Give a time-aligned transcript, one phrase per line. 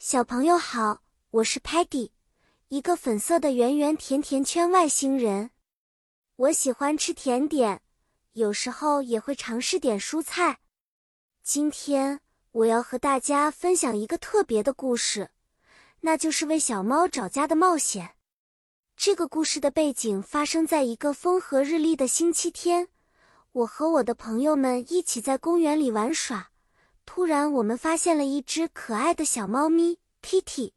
[0.00, 2.12] 小朋友好，我是 Peggy，
[2.68, 5.50] 一个粉色的圆圆甜甜圈外星人。
[6.36, 7.82] 我喜欢吃甜点，
[8.34, 10.60] 有时候也会尝试点蔬菜。
[11.42, 12.20] 今天
[12.52, 15.30] 我要和大家分享一个特别的故事，
[16.02, 18.14] 那就是为小猫找家的冒险。
[18.96, 22.86] 这个故事的背景发生在一个风和日丽的星期天，
[23.50, 26.52] 我和我的朋友们一起在公园里玩耍。
[27.10, 30.74] 突然，我们发现了一只可爱的小猫咪 Kitty。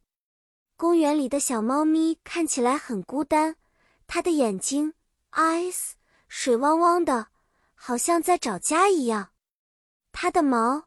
[0.77, 3.57] 公园里的小猫咪看起来很孤单，
[4.07, 4.93] 它的眼睛
[5.32, 5.92] eyes
[6.29, 7.28] 水汪汪的，
[7.75, 9.33] 好像在找家一样。
[10.14, 10.86] 它的毛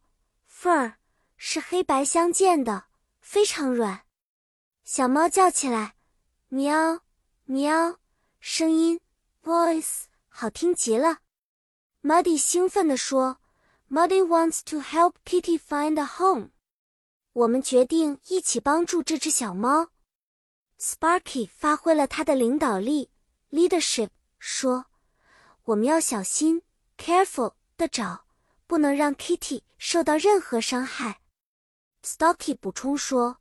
[0.51, 0.95] fur
[1.37, 2.87] 是黑白相间的，
[3.21, 4.07] 非常软。
[4.83, 5.95] 小猫叫起来，
[6.49, 7.01] 喵
[7.45, 7.99] 喵，
[8.41, 8.99] 声音
[9.43, 11.19] voice 好听极了。
[12.03, 13.41] Muddy 兴奋地说。
[13.91, 16.51] Muddy wants to help Kitty find a home。
[17.33, 19.91] 我们决定一起帮助这只小猫。
[20.79, 23.11] Sparky 发挥了他的领导力
[23.51, 24.09] （leadership），
[24.39, 24.87] 说
[25.65, 26.63] ：“我们要小心
[26.97, 28.25] （careful） 的找，
[28.67, 31.21] 不能让 Kitty 受到任何伤害。”
[32.03, 33.39] Stocky 补充说：“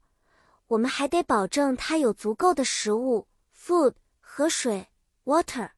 [0.67, 4.89] 我们还得保证它有足够的食物 （food） 和水
[5.25, 5.71] （water）。”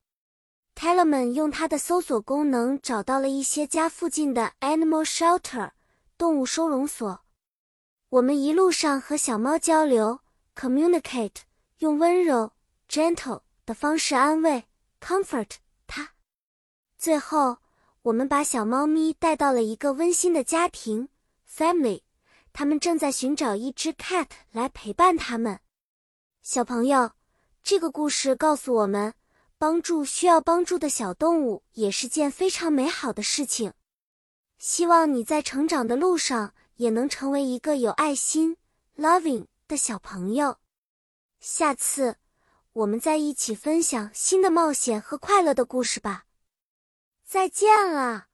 [0.75, 5.71] Tellerman 用他的搜索功能找到了一些家附近的 animal shelter
[6.17, 7.21] 动物收容所。
[8.09, 10.19] 我们一路上和小猫交流
[10.53, 11.37] communicate，
[11.79, 12.51] 用温柔
[12.89, 14.65] gentle 的方式安慰
[15.01, 15.51] comfort
[15.87, 16.11] 它。
[16.97, 17.57] 最后，
[18.03, 21.07] 我们把小猫咪带到了一个温馨的家庭
[21.49, 22.01] family，
[22.51, 25.59] 他们正在寻找一只 cat 来陪伴他们。
[26.41, 27.11] 小朋友，
[27.63, 29.13] 这个故事告诉我们。
[29.65, 33.73] 帮助需要帮助的小动物也是件非常美好的事情。
[34.59, 38.57] 希望你在成长的路上也能成为一个有爱心、
[38.95, 40.57] loving 的小朋友。
[41.39, 42.17] 下次
[42.73, 46.25] 我们再一起分享新的冒险和快乐的故事吧。
[47.25, 48.27] 再见了。